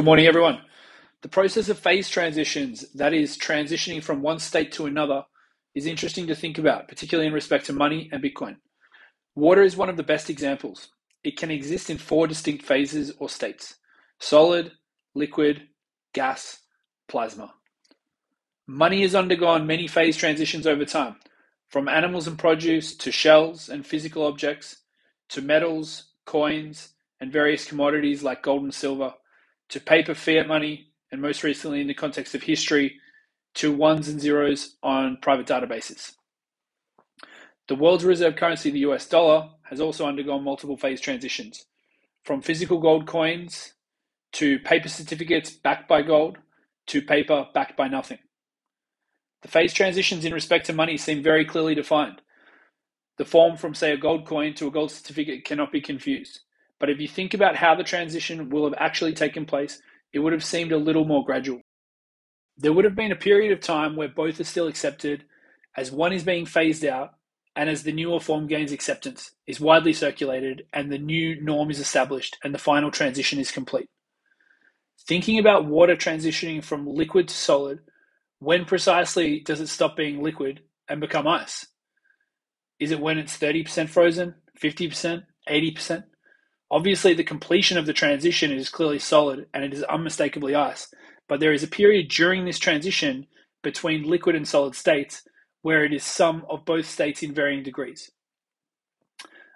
Good 0.00 0.06
morning, 0.06 0.28
everyone. 0.28 0.62
The 1.20 1.28
process 1.28 1.68
of 1.68 1.78
phase 1.78 2.08
transitions, 2.08 2.90
that 2.94 3.12
is, 3.12 3.36
transitioning 3.36 4.02
from 4.02 4.22
one 4.22 4.38
state 4.38 4.72
to 4.72 4.86
another, 4.86 5.24
is 5.74 5.84
interesting 5.84 6.26
to 6.28 6.34
think 6.34 6.56
about, 6.56 6.88
particularly 6.88 7.26
in 7.26 7.34
respect 7.34 7.66
to 7.66 7.74
money 7.74 8.08
and 8.10 8.24
Bitcoin. 8.24 8.56
Water 9.34 9.62
is 9.62 9.76
one 9.76 9.90
of 9.90 9.98
the 9.98 10.02
best 10.02 10.30
examples. 10.30 10.88
It 11.22 11.36
can 11.36 11.50
exist 11.50 11.90
in 11.90 11.98
four 11.98 12.26
distinct 12.26 12.64
phases 12.64 13.12
or 13.18 13.28
states 13.28 13.76
solid, 14.18 14.72
liquid, 15.14 15.68
gas, 16.14 16.60
plasma. 17.06 17.52
Money 18.66 19.02
has 19.02 19.14
undergone 19.14 19.66
many 19.66 19.86
phase 19.86 20.16
transitions 20.16 20.66
over 20.66 20.86
time, 20.86 21.16
from 21.68 21.90
animals 21.90 22.26
and 22.26 22.38
produce 22.38 22.96
to 22.96 23.12
shells 23.12 23.68
and 23.68 23.84
physical 23.84 24.24
objects 24.24 24.78
to 25.28 25.42
metals, 25.42 26.12
coins, 26.24 26.94
and 27.20 27.30
various 27.30 27.66
commodities 27.66 28.22
like 28.22 28.42
gold 28.42 28.62
and 28.62 28.72
silver 28.72 29.12
to 29.70 29.80
paper 29.80 30.14
fiat 30.14 30.46
money, 30.46 30.88
and 31.12 31.20
most 31.20 31.42
recently 31.42 31.80
in 31.80 31.86
the 31.86 31.94
context 31.94 32.34
of 32.34 32.42
history, 32.42 33.00
to 33.54 33.72
ones 33.72 34.08
and 34.08 34.20
zeros 34.20 34.76
on 34.82 35.18
private 35.22 35.46
databases. 35.46 36.12
The 37.68 37.74
world's 37.76 38.04
reserve 38.04 38.36
currency, 38.36 38.70
the 38.70 38.80
US 38.80 39.08
dollar, 39.08 39.48
has 39.64 39.80
also 39.80 40.06
undergone 40.06 40.44
multiple 40.44 40.76
phase 40.76 41.00
transitions, 41.00 41.66
from 42.24 42.42
physical 42.42 42.78
gold 42.80 43.06
coins 43.06 43.74
to 44.32 44.58
paper 44.60 44.88
certificates 44.88 45.50
backed 45.50 45.88
by 45.88 46.02
gold 46.02 46.38
to 46.88 47.02
paper 47.02 47.46
backed 47.54 47.76
by 47.76 47.88
nothing. 47.88 48.18
The 49.42 49.48
phase 49.48 49.72
transitions 49.72 50.24
in 50.24 50.34
respect 50.34 50.66
to 50.66 50.72
money 50.72 50.96
seem 50.96 51.22
very 51.22 51.44
clearly 51.44 51.74
defined. 51.74 52.20
The 53.16 53.24
form 53.24 53.56
from, 53.56 53.74
say, 53.74 53.92
a 53.92 53.96
gold 53.96 54.26
coin 54.26 54.54
to 54.54 54.66
a 54.66 54.70
gold 54.70 54.90
certificate 54.90 55.44
cannot 55.44 55.72
be 55.72 55.80
confused. 55.80 56.40
But 56.80 56.90
if 56.90 56.98
you 56.98 57.06
think 57.06 57.34
about 57.34 57.56
how 57.56 57.74
the 57.74 57.84
transition 57.84 58.48
will 58.48 58.64
have 58.64 58.74
actually 58.78 59.12
taken 59.12 59.46
place, 59.46 59.80
it 60.12 60.18
would 60.18 60.32
have 60.32 60.44
seemed 60.44 60.72
a 60.72 60.78
little 60.78 61.04
more 61.04 61.24
gradual. 61.24 61.60
There 62.56 62.72
would 62.72 62.84
have 62.84 62.96
been 62.96 63.12
a 63.12 63.16
period 63.16 63.52
of 63.52 63.60
time 63.60 63.96
where 63.96 64.08
both 64.08 64.40
are 64.40 64.44
still 64.44 64.66
accepted, 64.66 65.24
as 65.76 65.92
one 65.92 66.12
is 66.12 66.24
being 66.24 66.46
phased 66.46 66.84
out, 66.84 67.12
and 67.54 67.68
as 67.68 67.82
the 67.82 67.92
newer 67.92 68.20
form 68.20 68.46
gains 68.46 68.72
acceptance, 68.72 69.32
is 69.46 69.60
widely 69.60 69.92
circulated, 69.92 70.64
and 70.72 70.90
the 70.90 70.98
new 70.98 71.40
norm 71.42 71.70
is 71.70 71.78
established, 71.78 72.36
and 72.42 72.54
the 72.54 72.58
final 72.58 72.90
transition 72.90 73.38
is 73.38 73.50
complete. 73.50 73.88
Thinking 75.06 75.38
about 75.38 75.66
water 75.66 75.96
transitioning 75.96 76.62
from 76.62 76.86
liquid 76.86 77.28
to 77.28 77.34
solid, 77.34 77.80
when 78.38 78.64
precisely 78.64 79.40
does 79.40 79.60
it 79.60 79.68
stop 79.68 79.96
being 79.96 80.22
liquid 80.22 80.60
and 80.88 81.00
become 81.00 81.26
ice? 81.26 81.66
Is 82.78 82.90
it 82.90 83.00
when 83.00 83.18
it's 83.18 83.36
30% 83.36 83.88
frozen, 83.88 84.34
50%, 84.62 85.24
80%? 85.48 86.04
Obviously, 86.70 87.14
the 87.14 87.24
completion 87.24 87.76
of 87.76 87.86
the 87.86 87.92
transition 87.92 88.52
is 88.52 88.68
clearly 88.68 88.98
solid 88.98 89.46
and 89.52 89.64
it 89.64 89.74
is 89.74 89.82
unmistakably 89.84 90.54
ice, 90.54 90.92
but 91.28 91.40
there 91.40 91.52
is 91.52 91.62
a 91.62 91.68
period 91.68 92.08
during 92.08 92.44
this 92.44 92.58
transition 92.58 93.26
between 93.62 94.08
liquid 94.08 94.36
and 94.36 94.46
solid 94.46 94.74
states 94.74 95.22
where 95.62 95.84
it 95.84 95.92
is 95.92 96.04
some 96.04 96.44
of 96.48 96.64
both 96.64 96.86
states 96.86 97.22
in 97.22 97.34
varying 97.34 97.62
degrees. 97.62 98.10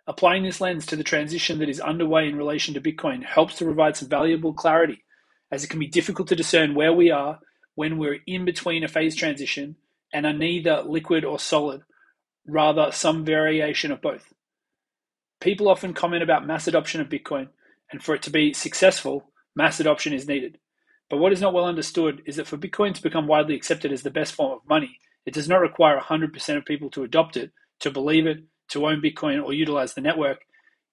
Applying 0.07 0.43
this 0.43 0.61
lens 0.61 0.85
to 0.87 0.97
the 0.97 1.05
transition 1.05 1.59
that 1.61 1.69
is 1.69 1.81
underway 1.81 2.29
in 2.29 2.37
relation 2.37 2.75
to 2.75 2.81
Bitcoin 2.81 3.25
helps 3.25 3.55
to 3.57 3.65
provide 3.65 3.97
some 3.97 4.09
valuable 4.09 4.53
clarity, 4.53 5.03
as 5.51 5.65
it 5.65 5.71
can 5.71 5.79
be 5.79 5.87
difficult 5.87 6.29
to 6.29 6.37
discern 6.37 6.75
where 6.75 6.93
we 6.93 7.11
are 7.11 7.39
when 7.75 7.97
we're 7.97 8.19
in 8.27 8.45
between 8.45 8.85
a 8.85 8.89
phase 8.89 9.17
transition 9.17 9.77
and 10.13 10.27
are 10.27 10.33
neither 10.33 10.83
liquid 10.83 11.25
or 11.25 11.39
solid, 11.39 11.83
rather, 12.47 12.93
some 12.93 13.25
variation 13.25 13.91
of 13.91 14.03
both. 14.03 14.33
People 15.41 15.69
often 15.69 15.95
comment 15.95 16.23
about 16.23 16.47
mass 16.47 16.67
adoption 16.67 17.01
of 17.01 17.09
Bitcoin, 17.09 17.49
and 17.93 18.03
for 18.03 18.15
it 18.15 18.23
to 18.23 18.31
be 18.31 18.53
successful, 18.53 19.31
mass 19.55 19.81
adoption 19.81 20.13
is 20.13 20.29
needed. 20.29 20.59
But 21.11 21.19
what 21.19 21.33
is 21.33 21.41
not 21.41 21.55
well 21.55 21.67
understood 21.67 22.23
is 22.27 22.37
that 22.37 22.47
for 22.47 22.57
Bitcoin 22.57 22.95
to 22.95 23.03
become 23.03 23.27
widely 23.27 23.55
accepted 23.55 23.93
as 23.93 24.03
the 24.03 24.11
best 24.11 24.35
form 24.35 24.53
of 24.53 24.69
money, 24.69 24.99
it 25.27 25.35
does 25.35 25.49
not 25.49 25.61
require 25.61 26.01
100% 26.01 26.57
of 26.57 26.65
people 26.65 26.91
to 26.91 27.05
adopt 27.05 27.37
it, 27.37 27.53
to 27.81 27.91
believe 27.91 28.27
it, 28.27 28.39
to 28.71 28.87
own 28.87 29.03
Bitcoin, 29.03 29.45
or 29.45 29.53
utilize 29.53 29.95
the 29.95 30.01
network. 30.01 30.41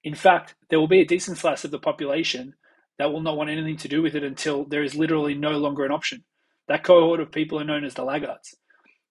In 0.03 0.15
fact, 0.15 0.55
there 0.69 0.79
will 0.79 0.87
be 0.87 1.01
a 1.01 1.05
decent 1.05 1.37
slice 1.37 1.63
of 1.63 1.71
the 1.71 1.79
population 1.79 2.53
that 2.99 3.11
will 3.11 3.21
not 3.21 3.37
want 3.37 3.49
anything 3.49 3.77
to 3.77 3.87
do 3.87 4.01
with 4.01 4.15
it 4.15 4.23
until 4.23 4.65
there 4.65 4.83
is 4.83 4.95
literally 4.95 5.33
no 5.33 5.51
longer 5.51 5.85
an 5.85 5.91
option. 5.91 6.23
That 6.67 6.83
cohort 6.83 7.19
of 7.19 7.31
people 7.31 7.59
are 7.59 7.65
known 7.65 7.85
as 7.85 7.93
the 7.95 8.03
laggards. 8.03 8.55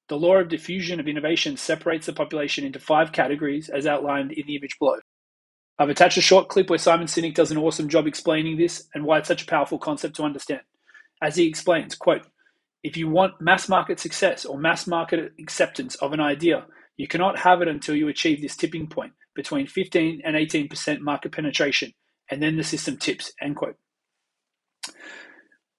The 0.09 0.19
law 0.19 0.37
of 0.37 0.49
diffusion 0.49 1.01
of 1.01 1.09
innovation 1.09 1.57
separates 1.57 2.07
the 2.07 2.13
population 2.13 2.65
into 2.65 2.81
five 2.81 3.13
categories 3.13 3.69
as 3.69 3.87
outlined 3.87 4.33
in 4.33 4.47
the 4.47 4.57
image 4.57 4.79
below. 4.79 4.99
I've 5.81 5.89
attached 5.89 6.19
a 6.19 6.21
short 6.21 6.49
clip 6.51 6.69
where 6.69 6.79
Simon 6.79 7.07
Sinek 7.07 7.35
does 7.35 7.51
an 7.51 7.57
awesome 7.57 7.89
job 7.89 8.07
explaining 8.07 8.59
this 8.59 8.87
and 8.95 9.03
why 9.03 9.17
it's 9.17 9.29
such 9.29 9.45
a 9.45 9.47
powerful 9.47 9.79
concept 9.79 10.15
to 10.17 10.25
understand. 10.25 10.61
As 11.23 11.37
he 11.37 11.49
explains, 11.49 11.95
quote, 11.95 12.27
if 12.83 12.99
you 12.99 13.09
want 13.09 13.41
mass 13.41 13.67
market 13.67 13.99
success 13.99 14.45
or 14.45 14.59
mass 14.59 14.87
market 14.87 15.33
acceptance 15.41 15.95
of 15.97 16.13
an 16.13 16.21
idea, 16.21 16.67
you 16.99 17.09
cannot 17.09 17.39
have 17.39 17.63
it 17.63 17.69
until 17.69 17.97
you 17.97 18.09
achieve 18.09 18.43
this 18.43 18.57
tipping 18.57 18.89
point 18.89 19.15
between 19.35 19.67
15 19.67 20.21
and 20.23 20.37
18% 20.37 21.01
market 21.01 21.33
penetration, 21.33 21.95
and 22.31 22.43
then 22.43 22.59
the 22.59 22.63
system 22.63 22.99
tips, 22.99 23.33
end 23.41 23.57
quote. 23.57 23.77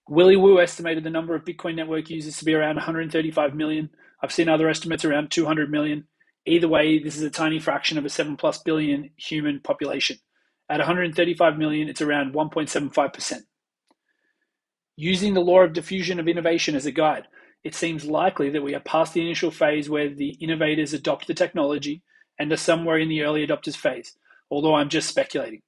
Willy 0.10 0.36
Woo 0.36 0.60
estimated 0.60 1.04
the 1.04 1.12
number 1.12 1.36
of 1.36 1.46
Bitcoin 1.46 1.76
network 1.76 2.10
users 2.10 2.38
to 2.38 2.46
be 2.46 2.56
around 2.56 2.76
135 2.76 3.54
million. 3.54 3.92
I've 4.24 4.32
seen 4.32 4.50
other 4.50 4.68
estimates 4.68 5.06
around 5.06 5.30
200 5.30 5.70
million. 5.70 6.08
Either 6.46 6.68
way, 6.68 7.00
this 7.00 7.18
is 7.18 7.24
a 7.24 7.29
tiny 7.29 7.59
fraction 7.59 7.97
of 7.97 8.06
a 8.06 8.09
7 8.09 8.35
plus 8.35 8.57
billion 8.59 9.12
human 9.16 9.59
population. 9.59 10.18
At 10.69 10.79
135 10.79 11.57
million, 11.57 11.88
it's 11.88 12.02
around 12.02 12.34
1.75%. 12.34 13.41
Using 14.96 15.34
the 15.34 15.41
law 15.41 15.62
of 15.62 15.74
diffusion 15.74 16.19
of 16.19 16.28
innovation 16.28 16.75
as 16.75 16.85
a 16.85 16.91
guide, 16.91 17.28
it 17.63 17.75
seems 17.75 18.06
likely 18.06 18.50
that 18.50 18.63
we 18.63 18.74
are 18.74 18.79
past 18.79 19.13
the 19.13 19.22
initial 19.22 19.52
phase 19.52 19.90
where 19.90 20.09
the 20.09 20.29
innovators 20.40 20.94
adopt 20.94 21.28
the 21.28 21.34
technology 21.34 22.02
and 22.40 22.52
are 22.52 22.58
somewhere 22.58 22.97
in 22.97 23.09
the 23.09 23.22
early 23.22 23.46
adopters 23.46 23.75
phase, 23.75 24.16
although 24.50 24.73
I'm 24.73 24.90
just 24.90 25.09
speculating. 25.09 25.62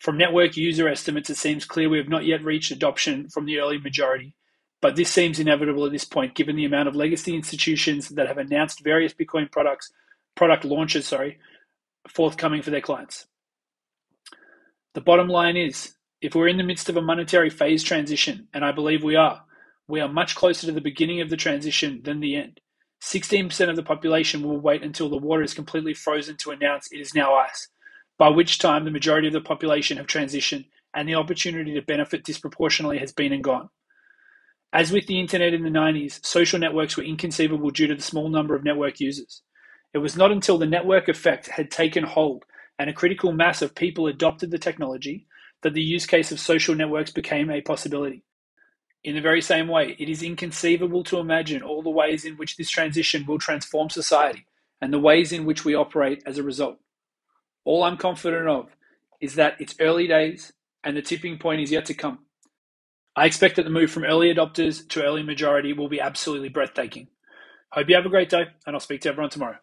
From 0.00 0.18
network 0.18 0.56
user 0.56 0.88
estimates, 0.88 1.30
it 1.30 1.36
seems 1.36 1.64
clear 1.64 1.88
we 1.88 1.98
have 1.98 2.08
not 2.08 2.26
yet 2.26 2.44
reached 2.44 2.70
adoption 2.70 3.28
from 3.28 3.46
the 3.46 3.58
early 3.58 3.78
majority, 3.78 4.34
but 4.82 4.96
this 4.96 5.10
seems 5.10 5.38
inevitable 5.38 5.86
at 5.86 5.92
this 5.92 6.04
point 6.04 6.34
given 6.34 6.56
the 6.56 6.64
amount 6.64 6.88
of 6.88 6.96
legacy 6.96 7.34
institutions 7.34 8.08
that 8.10 8.26
have 8.26 8.38
announced 8.38 8.82
various 8.82 9.14
Bitcoin 9.14 9.50
products 9.50 9.92
product 10.36 10.64
launches, 10.64 11.06
sorry, 11.06 11.38
forthcoming 12.08 12.62
for 12.62 12.70
their 12.70 12.80
clients. 12.80 13.26
The 14.94 15.00
bottom 15.00 15.28
line 15.28 15.56
is, 15.56 15.94
if 16.20 16.34
we're 16.34 16.48
in 16.48 16.56
the 16.56 16.62
midst 16.62 16.88
of 16.88 16.96
a 16.96 17.02
monetary 17.02 17.50
phase 17.50 17.82
transition, 17.82 18.48
and 18.54 18.64
I 18.64 18.72
believe 18.72 19.02
we 19.02 19.16
are, 19.16 19.42
we 19.88 20.00
are 20.00 20.08
much 20.08 20.34
closer 20.34 20.66
to 20.66 20.72
the 20.72 20.80
beginning 20.80 21.20
of 21.20 21.30
the 21.30 21.36
transition 21.36 22.00
than 22.04 22.20
the 22.20 22.36
end. 22.36 22.60
16% 23.02 23.68
of 23.68 23.76
the 23.76 23.82
population 23.82 24.42
will 24.42 24.58
wait 24.58 24.82
until 24.82 25.08
the 25.08 25.16
water 25.16 25.42
is 25.42 25.54
completely 25.54 25.94
frozen 25.94 26.36
to 26.38 26.50
announce 26.50 26.90
it 26.90 27.00
is 27.00 27.14
now 27.14 27.34
ice, 27.34 27.68
by 28.18 28.28
which 28.28 28.58
time 28.58 28.84
the 28.84 28.90
majority 28.90 29.26
of 29.26 29.32
the 29.32 29.40
population 29.40 29.96
have 29.98 30.06
transitioned 30.06 30.66
and 30.94 31.08
the 31.08 31.14
opportunity 31.14 31.74
to 31.74 31.82
benefit 31.82 32.24
disproportionately 32.24 32.98
has 32.98 33.12
been 33.12 33.32
and 33.32 33.44
gone. 33.44 33.68
As 34.72 34.90
with 34.90 35.06
the 35.06 35.20
internet 35.20 35.54
in 35.54 35.62
the 35.62 35.70
90s, 35.70 36.24
social 36.24 36.58
networks 36.58 36.96
were 36.96 37.02
inconceivable 37.04 37.70
due 37.70 37.86
to 37.86 37.94
the 37.94 38.02
small 38.02 38.28
number 38.28 38.54
of 38.54 38.64
network 38.64 38.98
users. 38.98 39.42
It 39.96 40.02
was 40.02 40.14
not 40.14 40.30
until 40.30 40.58
the 40.58 40.66
network 40.66 41.08
effect 41.08 41.48
had 41.48 41.70
taken 41.70 42.04
hold 42.04 42.44
and 42.78 42.90
a 42.90 42.92
critical 42.92 43.32
mass 43.32 43.62
of 43.62 43.74
people 43.74 44.08
adopted 44.08 44.50
the 44.50 44.58
technology 44.58 45.26
that 45.62 45.72
the 45.72 45.80
use 45.80 46.04
case 46.04 46.30
of 46.30 46.38
social 46.38 46.74
networks 46.74 47.10
became 47.10 47.50
a 47.50 47.62
possibility. 47.62 48.22
In 49.04 49.14
the 49.14 49.22
very 49.22 49.40
same 49.40 49.68
way, 49.68 49.96
it 49.98 50.10
is 50.10 50.22
inconceivable 50.22 51.02
to 51.04 51.18
imagine 51.18 51.62
all 51.62 51.80
the 51.82 51.88
ways 51.88 52.26
in 52.26 52.36
which 52.36 52.58
this 52.58 52.68
transition 52.68 53.24
will 53.24 53.38
transform 53.38 53.88
society 53.88 54.44
and 54.82 54.92
the 54.92 54.98
ways 54.98 55.32
in 55.32 55.46
which 55.46 55.64
we 55.64 55.74
operate 55.74 56.22
as 56.26 56.36
a 56.36 56.42
result. 56.42 56.76
All 57.64 57.82
I'm 57.82 57.96
confident 57.96 58.48
of 58.48 58.76
is 59.22 59.36
that 59.36 59.58
it's 59.60 59.76
early 59.80 60.06
days 60.06 60.52
and 60.84 60.94
the 60.94 61.00
tipping 61.00 61.38
point 61.38 61.62
is 61.62 61.72
yet 61.72 61.86
to 61.86 61.94
come. 61.94 62.18
I 63.16 63.24
expect 63.24 63.56
that 63.56 63.62
the 63.62 63.70
move 63.70 63.90
from 63.90 64.04
early 64.04 64.28
adopters 64.28 64.86
to 64.90 65.02
early 65.02 65.22
majority 65.22 65.72
will 65.72 65.88
be 65.88 66.02
absolutely 66.02 66.50
breathtaking. 66.50 67.08
Hope 67.70 67.88
you 67.88 67.96
have 67.96 68.04
a 68.04 68.10
great 68.10 68.28
day, 68.28 68.44
and 68.66 68.76
I'll 68.76 68.80
speak 68.80 69.00
to 69.00 69.08
everyone 69.08 69.30
tomorrow. 69.30 69.56